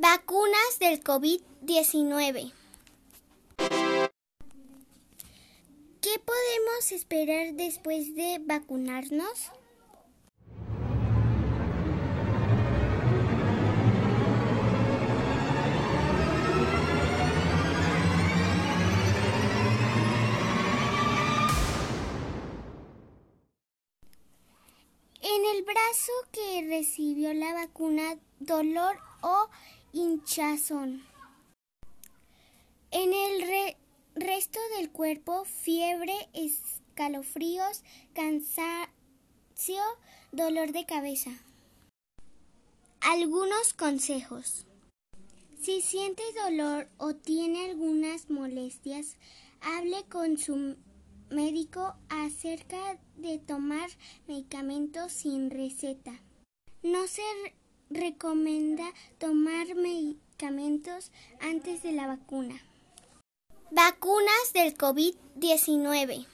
Vacunas 0.00 0.78
del 0.78 1.02
COVID-19. 1.02 2.52
¿Qué 6.00 6.20
podemos 6.24 6.92
esperar 6.92 7.54
después 7.54 8.14
de 8.14 8.38
vacunarnos? 8.46 9.50
En 25.20 25.56
el 25.56 25.64
brazo 25.64 26.12
que 26.30 26.64
recibió 26.68 27.34
la 27.34 27.52
vacuna, 27.52 28.16
dolor 28.38 28.96
o 29.22 29.48
hinchazón. 29.92 31.02
En 32.90 33.12
el 33.12 33.76
resto 34.14 34.58
del 34.76 34.90
cuerpo, 34.90 35.44
fiebre, 35.44 36.14
escalofríos, 36.32 37.82
cansancio, 38.14 39.82
dolor 40.32 40.72
de 40.72 40.86
cabeza. 40.86 41.30
Algunos 43.00 43.74
consejos. 43.74 44.66
Si 45.60 45.82
siente 45.82 46.22
dolor 46.44 46.88
o 46.98 47.14
tiene 47.14 47.66
algunas 47.66 48.30
molestias, 48.30 49.16
hable 49.60 50.04
con 50.04 50.38
su 50.38 50.76
médico 51.30 51.94
acerca 52.08 52.98
de 53.16 53.38
tomar 53.38 53.90
medicamentos 54.26 55.12
sin 55.12 55.50
receta. 55.50 56.22
No 56.82 57.06
se 57.06 57.22
recomienda 57.90 58.84
tomar 59.18 59.74
medicamentos 59.74 61.10
antes 61.40 61.82
de 61.82 61.92
la 61.92 62.06
vacuna. 62.06 62.60
Vacunas 63.70 64.52
del 64.54 64.76
COVID-19. 64.76 66.26